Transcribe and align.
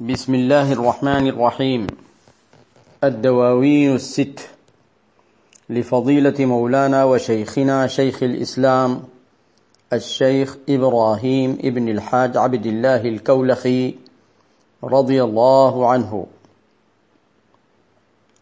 بسم 0.00 0.34
الله 0.34 0.72
الرحمن 0.72 1.26
الرحيم. 1.26 1.86
الدواوين 3.04 3.94
الست. 3.94 4.48
لفضيلة 5.70 6.46
مولانا 6.46 7.04
وشيخنا 7.04 7.86
شيخ 7.86 8.22
الإسلام 8.22 9.02
الشيخ 9.92 10.56
إبراهيم 10.68 11.58
ابن 11.64 11.88
الحاج 11.88 12.36
عبد 12.36 12.66
الله 12.66 13.00
الكولخي 13.00 13.94
رضي 14.84 15.22
الله 15.24 15.90
عنه. 15.90 16.26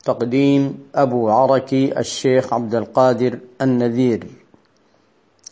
تقديم 0.04 0.78
أبو 0.94 1.30
عركي 1.30 1.98
الشيخ 1.98 2.54
عبد 2.54 2.74
القادر 2.74 3.38
النذير. 3.62 4.26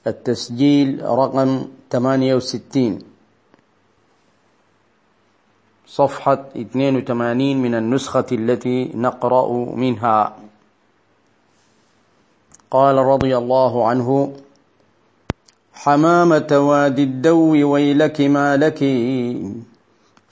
التسجيل 0.06 1.02
رقم 1.04 1.64
68 1.90 3.11
صفحة 5.92 6.56
82 6.56 7.56
من 7.62 7.74
النسخة 7.74 8.24
التي 8.32 8.90
نقرأ 8.94 9.48
منها. 9.76 10.36
قال 12.70 12.96
رضي 12.96 13.36
الله 13.36 13.88
عنه 13.88 14.32
حمامة 15.74 16.50
وادي 16.68 17.02
الدو 17.02 17.72
ويلك 17.72 18.20
ما 18.20 18.56
لك 18.56 18.80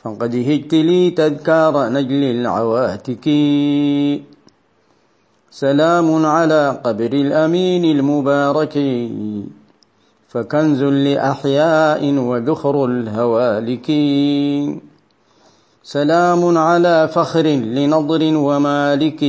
فقد 0.03 0.35
هجت 0.35 0.75
لي 0.75 1.11
تذكار 1.11 1.89
نجل 1.89 2.23
العواتك. 2.25 3.27
سلام 5.51 6.27
على 6.27 6.81
قبر 6.85 7.13
الأمين 7.13 7.85
المبارك 7.85 8.77
فكنز 10.29 10.83
لأحياء 10.83 12.15
وذخر 12.15 12.85
الهوالك. 12.85 13.89
سلام 15.83 16.59
على 16.59 17.09
فخر 17.09 17.47
لنضر 17.47 18.37
ومالك 18.37 19.23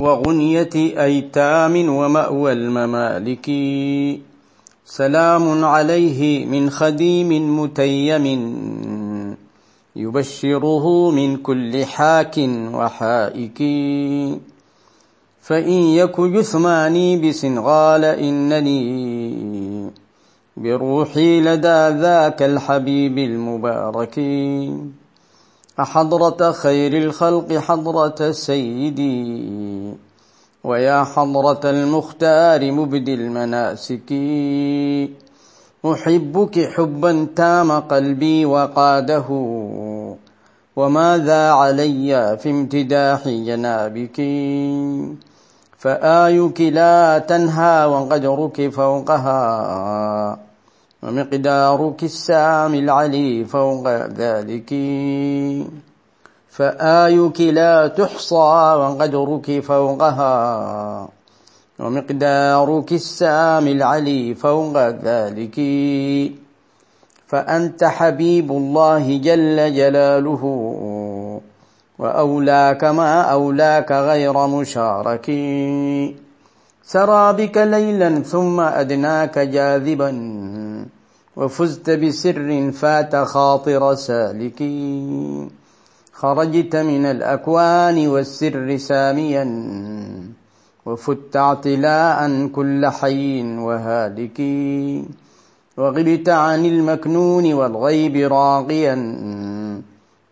وغنية 0.00 0.74
أيتام 0.74 1.88
ومأوى 1.88 2.52
الممالك. 2.52 3.46
سلام 4.84 5.64
عليه 5.64 6.46
من 6.46 6.70
خديم 6.70 7.60
متيم 7.60 8.26
يبشره 9.96 11.10
من 11.10 11.36
كل 11.36 11.84
حاك 11.84 12.36
وحائك. 12.72 13.58
فإن 15.40 15.78
يك 16.00 16.20
جثماني 16.20 17.28
بسنغال 17.28 18.04
إنني 18.04 18.84
بروحي 20.56 21.40
لدى 21.40 21.88
ذاك 21.88 22.42
الحبيب 22.42 23.18
المبارك. 23.18 24.20
أحضرة 25.80 26.52
خير 26.52 27.02
الخلق 27.02 27.52
حضرة 27.52 28.30
سيدي. 28.30 29.50
ويا 30.64 31.04
حضرة 31.04 31.60
المختار 31.70 32.72
مبدي 32.72 33.14
المناسك. 33.14 34.12
أحبك 35.86 36.68
حبا 36.68 37.26
تام 37.36 37.72
قلبي 37.72 38.44
وقاده. 38.44 39.26
وماذا 40.76 41.50
علي 41.50 42.38
في 42.42 42.50
امتداح 42.50 43.28
جنابك. 43.28 44.20
فآيك 45.84 46.60
لا 46.60 47.18
تنهى 47.18 47.84
وقدرك 47.84 48.68
فوقها 48.72 49.42
ومقدارك 51.02 52.02
السامي 52.02 52.78
العلي 52.78 53.44
فوق 53.44 53.88
ذلك. 54.16 54.70
فآيك 56.48 57.40
لا 57.40 57.88
تحصى 57.88 58.50
وقدرك 58.80 59.60
فوقها 59.60 60.36
ومقدارك 61.78 62.92
السامي 62.92 63.72
العلي 63.72 64.34
فوق 64.34 64.76
ذلك. 65.04 65.56
فأنت 67.26 67.84
حبيب 67.84 68.52
الله 68.52 69.18
جل 69.18 69.74
جلاله. 69.74 70.42
وأولاك 71.98 72.84
ما 72.84 73.20
أولاك 73.20 73.92
غير 73.92 74.46
مشارك. 74.46 75.26
سرى 76.84 77.32
بك 77.32 77.58
ليلا 77.58 78.22
ثم 78.22 78.60
أدناك 78.60 79.38
جاذبا. 79.38 80.10
وفزت 81.36 81.90
بسر 81.90 82.70
فات 82.72 83.16
خاطر 83.16 83.94
سالك. 83.94 84.62
خرجت 86.12 86.76
من 86.76 87.06
الأكوان 87.06 88.08
والسر 88.08 88.76
ساميا. 88.76 89.44
وفت 90.86 91.36
اعتلاء 91.36 92.46
كل 92.46 92.86
حي 92.86 93.42
وهالك. 93.58 94.40
وغبت 95.76 96.28
عن 96.28 96.64
المكنون 96.64 97.52
والغيب 97.52 98.32
راقيا 98.32 98.94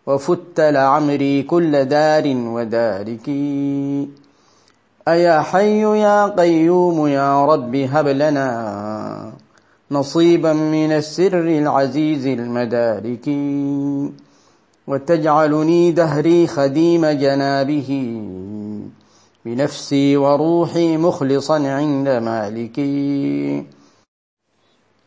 وفت 0.07 0.59
لعمري 0.59 1.43
كل 1.43 1.85
دار 1.85 2.23
ودارك. 2.27 3.29
أيا 5.07 5.41
حي 5.41 5.81
يا 5.81 6.27
قيوم 6.27 7.07
يا 7.07 7.45
رب 7.45 7.75
هب 7.75 8.07
لنا 8.07 9.33
نصيبا 9.91 10.53
من 10.53 10.91
السر 10.91 11.39
العزيز 11.39 12.27
المدارك. 12.27 13.29
وتجعلني 14.87 15.91
دهري 15.91 16.47
خديم 16.47 17.05
جنابه. 17.05 18.21
بنفسي 19.45 20.17
وروحي 20.17 20.97
مخلصا 20.97 21.67
عند 21.67 22.09
مالكي 22.09 23.63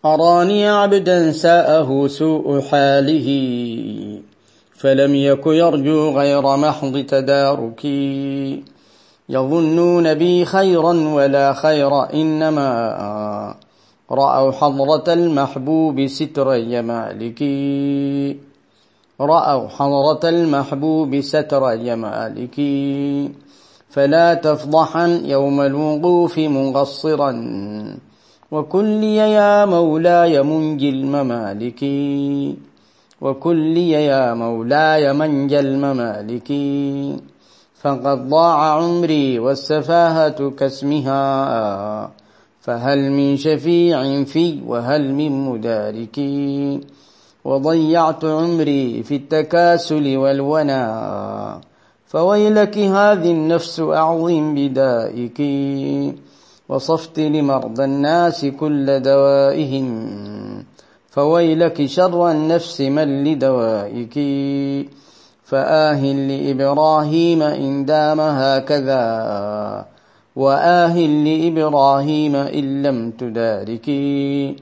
أراني 0.04 0.68
عبدا 0.68 1.32
ساءه 1.32 2.06
سوء 2.06 2.60
حاله. 2.60 3.28
فلم 4.78 5.14
يك 5.14 5.46
يرجو 5.46 6.10
غير 6.10 6.56
محض 6.56 6.98
تداركي. 6.98 8.62
يظنون 9.28 10.14
بي 10.14 10.44
خيرا 10.44 10.92
ولا 10.92 11.52
خير 11.52 12.12
إنما 12.14 13.54
رأوا 14.10 14.52
حضرة 14.52 15.12
المحبوب 15.12 16.06
ستر 16.06 16.54
يمالك. 16.54 17.42
رأوا 19.20 19.68
حضرة 19.68 20.28
المحبوب 20.28 21.20
ستر 21.20 21.72
يمالك. 21.72 22.60
فلا 23.90 24.34
تفضحا 24.34 25.06
يوم 25.24 25.60
الوقوف 25.60 26.38
مقصرا 26.38 27.32
وكل 28.50 29.04
يا 29.04 29.64
مولاي 29.64 30.42
منجي 30.42 30.90
الممالك 33.22 33.36
وكل 33.36 33.76
يا 33.76 34.34
مولاي 34.34 35.12
منجى 35.12 35.60
الممالك. 35.60 36.52
فقد 37.80 38.28
ضاع 38.28 38.74
عمري 38.74 39.38
والسفاهة 39.38 40.50
كاسمها. 40.50 42.10
فهل 42.60 43.10
من 43.10 43.36
شفيع 43.36 44.24
في 44.24 44.60
وهل 44.66 45.14
من 45.14 45.32
مدارك. 45.32 46.20
وضيعت 47.44 48.24
عمري 48.24 49.02
في 49.02 49.16
التكاسل 49.16 50.16
والونا. 50.16 51.60
فويلك 52.06 52.78
هذه 52.78 53.30
النفس 53.30 53.80
أعظم 53.80 54.54
بدائك. 54.54 55.42
وصفت 56.68 57.20
لمرضى 57.20 57.84
الناس 57.84 58.44
كل 58.44 59.00
دوائهم. 59.00 60.08
فويلك 61.16 61.86
شر 61.86 62.30
النفس 62.30 62.80
من 62.80 63.24
لدوائك. 63.24 64.16
فآه 65.46 66.02
لإبراهيم 66.02 67.42
إن 67.42 67.84
دام 67.84 68.20
هكذا 68.20 69.06
وآه 70.36 70.96
لإبراهيم 70.98 72.36
إن 72.36 72.82
لم 72.82 73.10
تداركي 73.10 74.56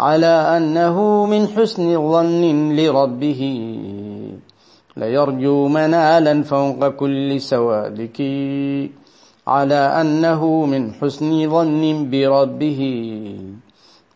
على 0.00 0.34
أنه 0.56 1.26
من 1.26 1.46
حسن 1.46 2.10
ظن 2.12 2.76
لربه 2.76 3.42
ليرجو 4.96 5.68
منالا 5.68 6.42
فوق 6.42 6.88
كل 6.88 7.40
سوالك 7.40 8.20
على 9.46 9.82
أنه 10.00 10.66
من 10.66 10.92
حسن 10.92 11.50
ظن 11.50 12.10
بربه. 12.10 12.80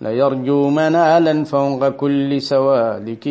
ليرجو 0.03 0.61
منالا 0.71 1.45
فوق 1.45 1.89
كل 1.89 2.43
سوالك 2.43 3.27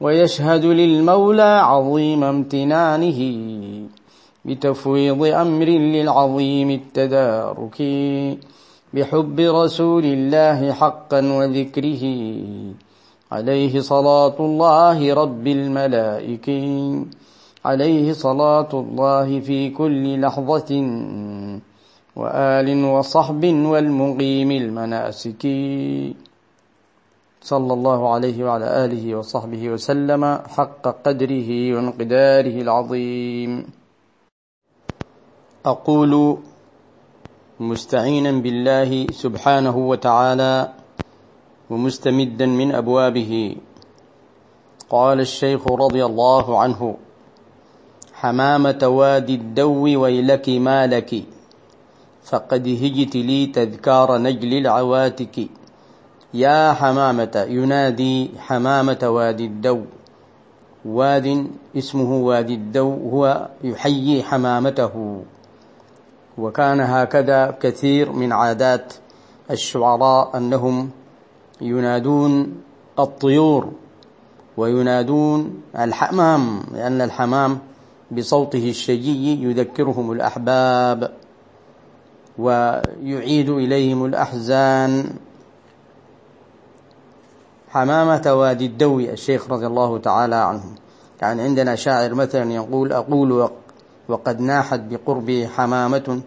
ويشهد 0.00 0.64
للمولى 0.64 1.52
عظيم 1.70 2.24
امتنانه 2.24 3.20
بتفويض 4.44 5.20
أمر 5.24 5.68
للعظيم 5.94 6.70
التدارك 6.70 7.78
بحب 8.94 9.36
رسول 9.40 10.04
الله 10.04 10.72
حقا 10.72 11.20
وذكره 11.38 12.04
عليه 13.32 13.80
صلاة 13.80 14.36
الله 14.40 15.14
رب 15.14 15.46
الملائكة 15.46 16.64
عليه 17.64 18.12
صلاة 18.12 18.68
الله 18.72 19.40
في 19.40 19.70
كل 19.70 20.20
لحظة. 20.20 20.70
وآل 22.16 22.84
وصحب 22.84 23.44
والمقيم 23.44 24.50
المناسك. 24.50 25.42
صلى 27.42 27.72
الله 27.72 28.00
عليه 28.14 28.44
وعلى 28.44 28.84
آله 28.84 29.14
وصحبه 29.14 29.68
وسلم 29.68 30.22
حق 30.56 30.84
قدره 31.04 31.50
وانقداره 31.74 32.56
العظيم. 32.62 33.66
أقول 35.66 36.38
مستعينا 37.60 38.32
بالله 38.32 39.06
سبحانه 39.10 39.76
وتعالى 39.76 40.68
ومستمدا 41.70 42.46
من 42.46 42.74
أبوابه. 42.74 43.56
قال 44.90 45.20
الشيخ 45.20 45.62
رضي 45.68 46.04
الله 46.04 46.60
عنه 46.60 46.96
حمامة 48.12 48.82
وادي 48.84 49.34
الدو 49.34 50.02
ويلك 50.02 50.48
ما 50.48 50.86
لك 50.86 51.10
فقد 52.24 52.68
هجت 52.68 53.16
لي 53.16 53.46
تذكار 53.46 54.18
نجل 54.18 54.52
العواتك. 54.58 55.48
يا 56.34 56.72
حمامة 56.72 57.46
ينادي 57.48 58.30
حمامة 58.38 58.98
وادي 59.02 59.44
الدو. 59.44 59.80
واد 60.84 61.46
اسمه 61.76 62.12
وادي 62.12 62.54
الدو 62.54 62.90
هو 63.10 63.48
يحيي 63.64 64.22
حمامته. 64.22 65.22
وكان 66.38 66.80
هكذا 66.80 67.58
كثير 67.60 68.12
من 68.12 68.32
عادات 68.32 68.94
الشعراء 69.50 70.36
أنهم 70.36 70.90
ينادون 71.60 72.56
الطيور 72.98 73.72
وينادون 74.56 75.62
الحمام 75.78 76.62
لأن 76.72 77.00
الحمام 77.00 77.58
بصوته 78.10 78.70
الشجي 78.70 79.42
يذكرهم 79.42 80.12
الأحباب. 80.12 81.21
ويعيد 82.38 83.48
إليهم 83.50 84.04
الأحزان. 84.04 85.14
حمامة 87.68 88.34
وادي 88.34 88.66
الدوي 88.66 89.12
الشيخ 89.12 89.50
رضي 89.50 89.66
الله 89.66 89.98
تعالى 89.98 90.34
عنه. 90.36 90.64
يعني 91.22 91.42
عندنا 91.42 91.74
شاعر 91.74 92.14
مثلا 92.14 92.52
يقول 92.52 92.92
أقول 92.92 93.50
وقد 94.08 94.40
ناحت 94.40 94.80
بقربي 94.80 95.48
حمامة 95.48 96.20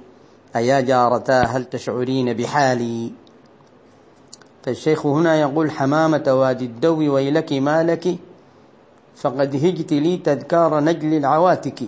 أيا 0.56 0.82
جارتا 0.82 1.42
هل 1.42 1.66
تشعرين 1.66 2.34
بحالي؟ 2.34 3.12
فالشيخ 4.64 5.06
هنا 5.06 5.36
يقول 5.36 5.72
حمامة 5.72 6.24
وادي 6.28 6.66
الدو 6.66 7.14
ويلك 7.14 7.54
ما 7.54 7.84
لك 7.84 8.18
فقد 9.16 9.56
هجت 9.56 9.94
لي 9.94 10.18
تذكار 10.18 10.80
نجل 10.80 11.14
العواتك 11.14 11.84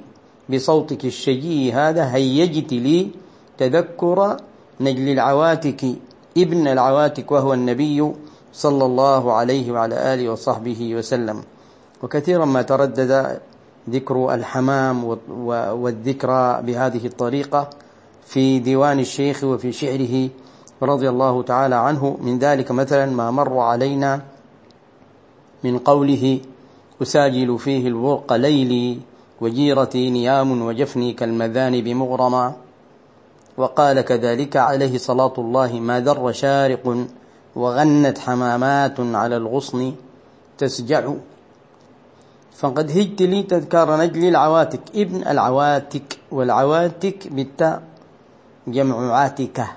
بصوتك 0.50 1.06
الشجي 1.06 1.74
هذا 1.74 2.14
هيجت 2.16 2.74
لي 2.74 3.12
تذكر 3.57 4.38
نجل 4.81 5.09
العواتك 5.09 5.86
ابن 6.38 6.68
العواتك 6.68 7.31
وهو 7.31 7.54
النبي 7.54 8.12
صلى 8.54 8.86
الله 8.86 9.33
عليه 9.33 9.71
وعلى 9.71 10.13
آله 10.13 10.30
وصحبه 10.30 10.95
وسلم. 10.95 11.42
وكثيرا 12.04 12.45
ما 12.45 12.62
تردد 12.62 13.39
ذكر 13.89 14.33
الحمام 14.33 15.18
والذكرى 15.81 16.62
بهذه 16.62 17.06
الطريقة 17.06 17.69
في 18.25 18.59
ديوان 18.59 19.00
الشيخ 19.00 19.44
وفي 19.44 19.71
شعره 19.71 20.30
رضي 20.81 21.09
الله 21.09 21.44
تعالى 21.44 21.75
عنه. 21.75 22.18
من 22.21 22.39
ذلك 22.39 22.71
مثلا 22.71 23.06
ما 23.06 23.31
مر 23.31 23.59
علينا 23.59 24.21
من 25.63 25.77
قوله 25.77 26.39
أساجل 27.01 27.59
فيه 27.59 27.88
الورق 27.88 28.33
ليلي 28.33 29.00
وجيرتي 29.42 30.09
نيام 30.09 30.62
وجفني 30.62 31.13
كالمذانب 31.13 31.88
مغرما. 31.88 32.67
وقال 33.57 34.01
كذلك 34.01 34.57
عليه 34.57 34.98
صلاة 34.98 35.33
الله 35.38 35.80
ما 35.80 36.00
ذر 36.00 36.31
شارق 36.31 37.06
وغنت 37.56 38.18
حمامات 38.18 39.00
على 39.00 39.38
الغصن 39.38 39.94
تسجع. 40.57 41.13
فقد 42.57 42.92
هجت 42.92 43.21
لي 43.21 43.44
تذكار 43.44 43.98
نجل 43.98 44.25
العواتك. 44.25 44.81
ابن 44.95 45.27
العواتك. 45.27 46.19
والعواتك 46.31 47.27
بالتاء 47.27 47.81
جمع 48.68 49.13
عاتكة. 49.13 49.68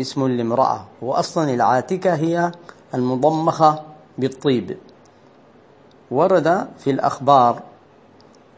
اسم 0.00 0.28
لامرأة. 0.28 0.84
وأصلا 1.02 1.54
العاتكة 1.54 2.14
هي 2.14 2.52
المضمخة 2.94 3.82
بالطيب. 4.18 4.76
ورد 6.10 6.68
في 6.78 6.90
الأخبار 6.90 7.62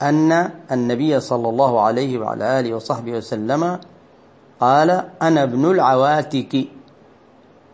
أن 0.03 0.51
النبي 0.73 1.21
صلى 1.21 1.49
الله 1.49 1.81
عليه 1.81 2.19
وعلى 2.19 2.61
آله 2.61 2.75
وصحبه 2.75 3.12
وسلم 3.12 3.79
قال 4.61 4.91
أنا 5.23 5.43
ابن 5.43 5.71
العواتك. 5.71 6.69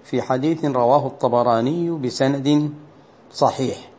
في 0.04 0.22
حديث 0.22 0.64
رواه 0.64 1.06
الطبراني 1.06 1.90
بسند 1.90 2.70
صحيح. 3.32 3.90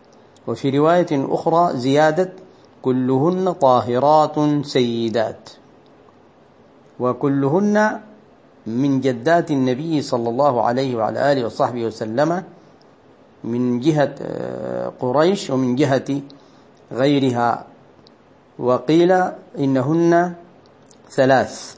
وفي 0.48 0.78
رواية 0.78 1.08
أخرى 1.12 1.78
زيادة 1.78 2.34
كلهن 2.82 3.52
طاهرات 3.52 4.66
سيدات. 4.66 5.50
وكلهن 7.00 8.00
من 8.68 9.02
جدات 9.02 9.52
النبي 9.52 10.02
صلى 10.02 10.30
الله 10.30 10.62
عليه 10.62 10.96
وعلى 10.96 11.32
آله 11.32 11.46
وصحبه 11.46 11.86
وسلم 11.86 12.44
من 13.44 13.80
جهة 13.80 14.16
آه، 14.22 14.94
قريش 15.00 15.50
ومن 15.50 15.76
جهة 15.76 16.22
غيرها. 16.92 17.66
وقيل 18.60 19.12
إنهن 19.60 20.34
ثلاث. 21.10 21.77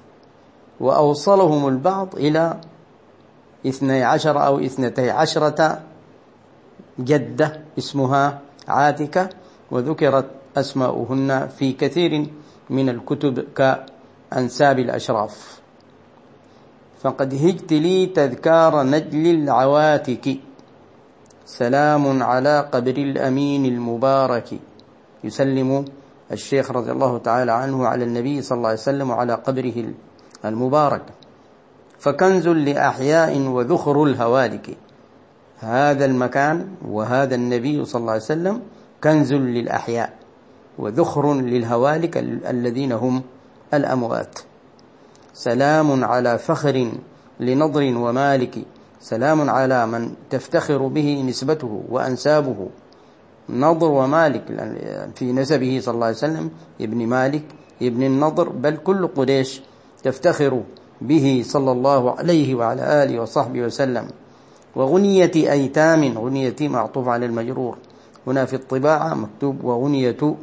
وأوصلهم 0.80 1.68
البعض 1.68 2.16
إلى 2.16 2.62
اثني 3.68 4.04
عشر 4.04 4.46
أو 4.46 4.60
اثنتي 4.60 5.12
عشرة 5.12 5.82
جدة 7.00 7.62
اسمها 7.78 8.40
عاتكة 8.68 9.30
وذكرت 9.72 10.26
أسماؤهن 10.58 11.48
في 11.48 11.74
كثير 11.74 12.28
من 12.70 12.90
الكتب 12.90 13.46
كأنساب 13.56 14.80
الأشراف. 14.80 15.60
فقد 17.02 17.34
هجت 17.34 17.74
لي 17.74 18.06
تذكار 18.06 18.84
نجل 18.84 19.28
العواتك. 19.28 20.38
سلام 21.46 22.24
على 22.24 22.70
قبر 22.72 22.98
الأمين 22.98 23.66
المبارك. 23.66 24.60
يسلم 25.24 25.86
الشيخ 26.32 26.72
رضي 26.72 26.92
الله 26.92 27.18
تعالى 27.18 27.52
عنه 27.52 27.88
على 27.88 28.04
النبي 28.04 28.42
صلى 28.42 28.58
الله 28.58 28.70
عليه 28.70 28.80
وسلم 28.80 29.10
وعلى 29.10 29.34
قبره 29.34 29.74
المبارك. 30.46 31.02
فكنز 32.00 32.48
لأحياء 32.48 33.40
وذخر 33.40 34.04
الهوالك. 34.04 34.78
هذا 35.60 36.06
المكان 36.06 36.68
وهذا 36.88 37.36
النبي 37.36 37.86
صلى 37.86 38.00
الله 38.00 38.12
عليه 38.12 38.22
وسلم 38.22 38.62
كنز 39.04 39.34
للأحياء 39.34 40.14
وذخر 40.78 41.34
للهوالك 41.34 42.18
الذين 42.50 42.92
هم 42.92 43.22
الأموات. 43.74 44.40
سلام 45.34 46.04
على 46.04 46.38
فخر 46.38 46.92
لنضر 47.40 47.98
ومالك. 47.98 48.56
سلام 49.02 49.50
على 49.50 49.88
من 49.88 50.14
تفتخر 50.30 50.88
به 50.88 51.24
نسبته 51.28 51.84
وأنسابه. 51.90 52.70
نضر 53.50 53.92
ومالك 53.92 54.44
في 55.16 55.32
نسبه 55.32 55.80
صلى 55.84 55.94
الله 55.94 56.06
عليه 56.06 56.18
وسلم. 56.18 56.50
ابن 56.82 57.08
مالك 57.08 57.44
ابن 57.82 58.04
النضر. 58.04 58.50
بل 58.50 58.78
كل 58.78 59.08
قريش 59.08 59.62
تفتخر 60.04 60.62
به 61.02 61.44
صلى 61.46 61.72
الله 61.72 62.12
عليه 62.12 62.56
وعلى 62.56 63.04
آله 63.04 63.20
وصحبه 63.20 63.62
وسلم. 63.62 64.08
وغنية 64.76 65.32
أيتام 65.36 66.18
غنية 66.18 66.56
معطوف 66.62 67.08
على 67.08 67.26
المجرور. 67.26 67.78
هنا 68.28 68.46
في 68.46 68.56
الطباعة 68.56 69.14
مكتوب 69.14 69.64
وغنية. 69.64 70.36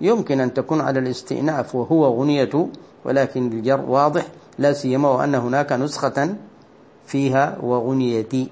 يمكن 0.00 0.40
أن 0.40 0.54
تكون 0.54 0.80
على 0.80 0.98
الاستئناف 0.98 1.74
وهو 1.74 2.22
غنية 2.22 2.66
ولكن 3.04 3.52
الجر 3.52 3.80
واضح. 3.80 4.26
لا 4.58 4.72
سيما 4.72 5.08
وأن 5.08 5.34
هناك 5.34 5.72
نسخة 5.72 6.34
فيها 7.06 7.58
وغنيتي 7.62 8.48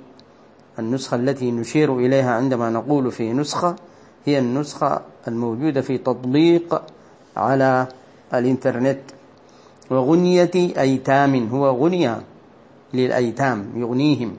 النسخة 0.79 1.15
التي 1.15 1.51
نشير 1.51 1.99
إليها 1.99 2.31
عندما 2.31 2.71
نقول 2.71 3.13
في 3.13 3.33
نسخة 3.33 3.77
هي 4.25 4.39
النسخة 4.39 5.01
الموجودة 5.29 5.81
في 5.81 5.99
تطبيق 5.99 6.83
على 7.37 7.87
الإنترنت. 8.35 9.01
وغنية 9.93 10.51
أيتام 10.57 11.49
هو 11.49 11.85
غنية 11.85 12.23
للأيتام 12.95 13.59
يغنيهم. 13.77 14.33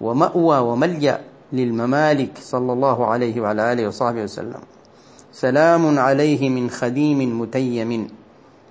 ومأوى 0.00 0.58
وملجأ 0.58 1.20
للممالك 1.52 2.32
صلى 2.40 2.72
الله 2.72 3.06
عليه 3.06 3.40
وعلى 3.40 3.72
آله 3.72 3.88
وصحبه 3.88 4.22
وسلم. 4.22 4.62
سلام 5.32 5.98
عليه 5.98 6.48
من 6.48 6.70
خديم 6.70 7.40
متيم. 7.40 8.08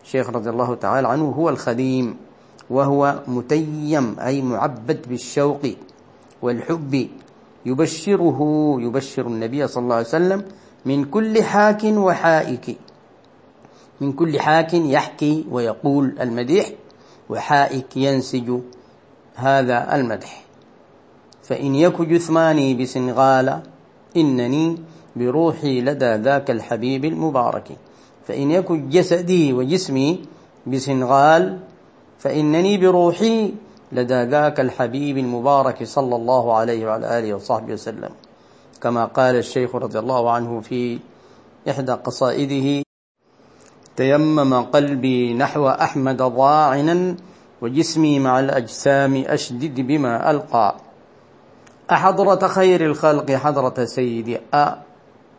الشيخ 0.04 0.30
رضي 0.30 0.50
الله 0.50 0.76
تعالى 0.76 1.08
عنه 1.08 1.30
هو 1.30 1.50
الخديم 1.50 2.16
وهو 2.70 3.20
متيم 3.28 4.16
أي 4.20 4.42
معبد 4.42 5.00
بالشوق 5.10 5.62
والحب. 6.42 7.08
يبشره 7.66 8.40
يبشر 8.80 9.28
النبي 9.28 9.68
صلى 9.68 9.84
الله 9.84 9.96
عليه 9.96 10.08
وسلم 10.08 10.44
من 10.86 11.06
كل 11.06 11.44
حاك 11.44 11.84
وحائك. 11.84 12.78
من 14.02 14.12
كل 14.14 14.40
حاك 14.40 14.74
يحكي 14.74 15.46
ويقول 15.52 16.16
المديح 16.22 16.70
وحائك 17.30 17.98
ينسج 17.98 18.60
هذا 19.36 19.96
المدح. 19.96 20.44
فإن 21.44 21.76
يك 21.76 22.02
جثماني 22.02 22.74
بسنغال 22.74 23.62
إنني 24.18 24.78
بروحي 25.16 25.82
لدى 25.82 26.16
ذاك 26.16 26.52
الحبيب 26.52 27.06
المبارك. 27.06 27.78
فإن 28.28 28.52
يك 28.52 28.72
جسدي 28.72 29.54
وجسمي 29.54 30.26
بسنغال 30.68 31.60
فإنني 32.20 32.78
بروحي 32.78 33.54
لدى 33.92 34.24
ذاك 34.24 34.60
الحبيب 34.60 35.18
المبارك 35.18 35.84
صلى 35.84 36.16
الله 36.16 36.54
عليه 36.54 36.86
وعلى 36.86 37.20
آله 37.20 37.34
وصحبه 37.34 37.74
وسلم. 37.74 38.10
كما 38.82 39.06
قال 39.06 39.36
الشيخ 39.36 39.76
رضي 39.76 40.00
الله 40.00 40.32
عنه 40.32 40.62
في 40.62 41.00
إحدى 41.70 41.92
قصائده 41.92 42.87
تيمم 43.98 44.54
قلبي 44.54 45.34
نحو 45.34 45.68
أحمد 45.70 46.18
ضاعنا 46.18 47.16
وجسمي 47.62 48.20
مع 48.20 48.40
الأجسام 48.40 49.24
أشدد 49.28 49.82
بما 49.82 50.32
ألقى. 50.32 50.76
أحضرة 51.92 52.48
خير 52.48 52.86
الخلق 52.86 53.32
حضرة 53.32 53.86
سيدي 53.86 54.38
أ. 54.54 54.76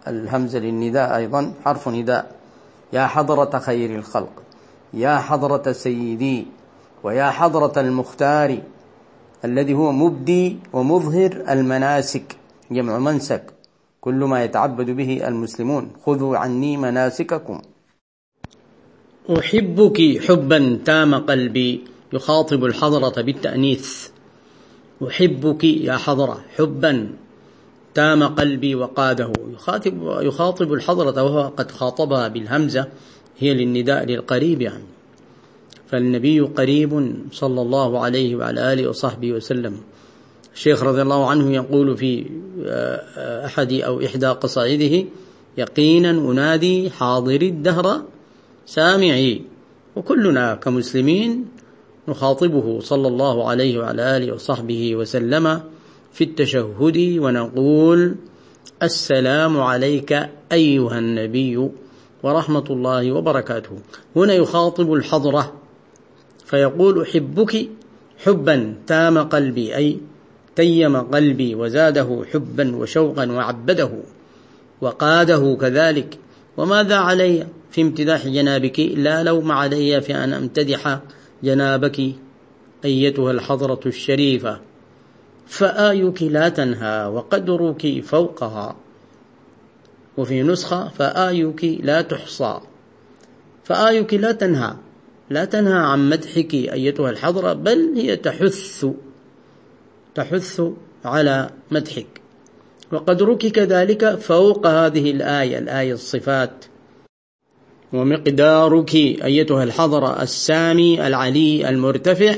الهمزة 0.08 0.58
للنداء 0.58 1.16
أيضا 1.16 1.52
حرف 1.64 1.88
نداء. 1.88 2.30
يا 2.92 3.06
حضرة 3.06 3.58
خير 3.58 3.94
الخلق 3.94 4.42
يا 4.94 5.18
حضرة 5.18 5.72
سيدي 5.72 6.46
ويا 7.02 7.30
حضرة 7.30 7.80
المختار 7.80 8.58
الذي 9.44 9.74
هو 9.74 9.92
مبدي 9.92 10.58
ومظهر 10.72 11.44
المناسك 11.48 12.36
جمع 12.70 12.98
منسك. 12.98 13.44
كل 14.00 14.14
ما 14.14 14.44
يتعبد 14.44 14.90
به 14.90 15.28
المسلمون 15.28 15.90
خذوا 16.06 16.36
عني 16.38 16.76
مناسككم. 16.76 17.60
أحبك 19.30 20.20
حبا 20.28 20.78
تام 20.84 21.14
قلبي 21.14 21.84
يخاطب 22.12 22.64
الحضرة 22.64 23.22
بالتأنيث. 23.22 24.08
أحبك 25.08 25.64
يا 25.64 25.96
حضرة 25.96 26.44
حبا 26.56 27.10
تام 27.94 28.22
قلبي 28.22 28.74
وقاده. 28.74 29.32
يخاطب, 29.54 29.94
يخاطب 30.22 30.72
الحضرة 30.72 31.22
وهو 31.22 31.48
قد 31.56 31.70
خاطبها 31.70 32.28
بالهمزة 32.28 32.86
هي 33.38 33.54
للنداء 33.54 34.04
للقريب 34.04 34.62
يعني. 34.62 34.84
فالنبي 35.88 36.40
قريب 36.40 37.14
صلى 37.32 37.60
الله 37.60 37.98
عليه 37.98 38.36
وعلى 38.36 38.72
آله 38.72 38.88
وصحبه 38.88 39.32
وسلم. 39.32 39.76
الشيخ 40.54 40.82
رضي 40.82 41.02
الله 41.02 41.30
عنه 41.30 41.54
يقول 41.54 41.96
في 41.96 42.26
آه، 42.66 43.46
أحد 43.46 43.72
أو 43.72 44.00
إحدى 44.04 44.26
قصائده 44.26 45.04
يقينا 45.58 46.10
أنادي 46.10 46.90
حاضر 46.90 47.42
الدهر 47.42 48.02
سامعي. 48.68 49.42
وكلنا 49.96 50.54
كمسلمين 50.54 51.44
نخاطبه 52.08 52.80
صلى 52.80 53.08
الله 53.08 53.48
عليه 53.48 53.78
وعلى 53.78 54.16
آله 54.16 54.32
وصحبه 54.32 54.96
وسلم 54.96 55.60
في 56.12 56.24
التشهد 56.24 57.18
ونقول 57.18 58.14
السلام 58.82 59.60
عليك 59.60 60.28
أيها 60.52 60.98
النبي 60.98 61.68
ورحمة 62.22 62.64
الله 62.70 63.12
وبركاته. 63.12 63.78
هنا 64.16 64.34
يخاطب 64.34 64.92
الحضرة 64.92 65.52
فيقول 66.44 67.02
أحبك 67.02 67.68
حبا 68.24 68.74
تام 68.86 69.18
قلبي 69.18 69.76
أي 69.76 69.98
تيم 70.56 70.96
قلبي 70.96 71.54
وزاده 71.54 72.24
حبا 72.32 72.76
وشوقا 72.76 73.32
وعبده 73.32 73.90
وقاده 74.80 75.56
كذلك 75.60 76.18
وماذا 76.56 76.96
علي؟ 76.96 77.46
في 77.70 77.82
امتداح 77.82 78.26
جنابك 78.26 78.80
لا 78.80 79.22
لوم 79.22 79.52
علي 79.52 80.00
في 80.00 80.14
أن 80.14 80.32
أمتدح 80.32 81.00
جنابك 81.42 82.00
أيتها 82.84 83.30
الحضرة 83.30 83.80
الشريفة. 83.86 84.60
فآيك 85.46 86.22
لا 86.22 86.48
تنهى 86.48 87.06
وقدرك 87.06 88.00
فوقها. 88.04 88.76
وفي 90.16 90.42
نسخة 90.42 90.88
فآيك 90.88 91.64
لا 91.64 92.02
تحصى. 92.02 92.60
فآيك 93.64 94.14
لا 94.14 94.32
تنهى 94.32 94.74
لا 95.30 95.44
تنهى 95.44 95.78
عن 95.78 96.10
مدحك 96.10 96.54
أيتها 96.54 97.10
الحضرة 97.10 97.52
بل 97.52 97.92
هي 97.96 98.16
تحث 98.16 98.86
تحث 100.14 100.62
على 101.04 101.50
مدحك. 101.70 102.20
وقدرك 102.92 103.46
كذلك 103.46 104.14
فوق 104.14 104.66
هذه 104.66 105.10
الآية 105.10 105.58
الآية 105.58 105.92
الصفات. 105.92 106.64
ومقدارك 107.92 108.94
أيتها 108.94 109.64
الحضرة 109.64 110.22
السامي 110.22 111.06
العلي 111.06 111.68
المرتفع 111.68 112.34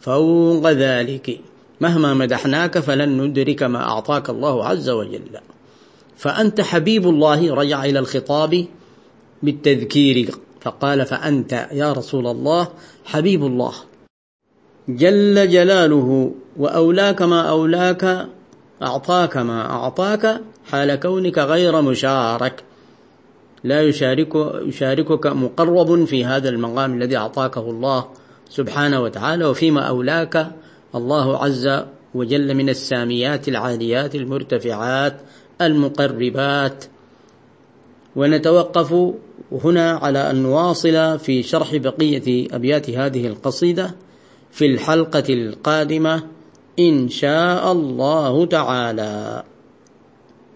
فوق 0.00 0.70
ذلك. 0.70 1.40
مهما 1.80 2.14
مدحناك 2.14 2.78
فلن 2.78 3.22
ندرك 3.22 3.62
ما 3.62 3.82
أعطاك 3.82 4.30
الله 4.30 4.64
عز 4.64 4.88
وجل. 4.90 5.40
فأنت 6.16 6.60
حبيب 6.60 7.08
الله 7.08 7.54
رجع 7.54 7.84
إلى 7.84 7.98
الخطاب 7.98 8.66
بالتذكير. 9.42 10.30
فقال 10.60 11.06
فأنت 11.06 11.68
يا 11.72 11.92
رسول 11.92 12.26
الله 12.26 12.68
حبيب 13.04 13.46
الله. 13.46 13.72
جل 14.88 15.48
جلاله 15.48 16.32
وأولاك 16.56 17.22
ما 17.22 17.40
أولاك 17.40 18.26
أعطاك 18.82 19.36
ما 19.36 19.70
أعطاك 19.70 20.40
حال 20.70 20.94
كونك 20.94 21.38
غير 21.38 21.82
مشارك. 21.82 22.65
لا 23.64 23.82
يشارك 23.82 24.34
يشاركك 24.62 25.26
مقرب 25.26 26.04
في 26.04 26.24
هذا 26.24 26.48
المقام 26.48 26.94
الذي 26.94 27.16
أعطاكه 27.16 27.70
الله 27.70 28.06
سبحانه 28.48 29.00
وتعالى 29.00 29.44
وفيما 29.44 29.80
أولاك 29.80 30.50
الله 30.94 31.44
عز 31.44 31.82
وجل 32.14 32.54
من 32.54 32.68
الساميات 32.68 33.48
العاليات 33.48 34.14
المرتفعات 34.14 35.16
المقربات. 35.60 36.84
ونتوقف 38.16 39.14
هنا 39.52 39.90
على 39.90 40.30
أن 40.30 40.42
نواصل 40.42 41.18
في 41.18 41.42
شرح 41.42 41.76
بقية 41.76 42.48
أبيات 42.52 42.90
هذه 42.90 43.26
القصيدة 43.26 43.94
في 44.50 44.66
الحلقة 44.66 45.24
القادمة 45.28 46.22
إن 46.78 47.08
شاء 47.08 47.72
الله 47.72 48.46
تعالى. 48.46 49.42